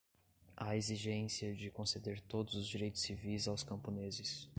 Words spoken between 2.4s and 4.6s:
os direitos civis aos camponeses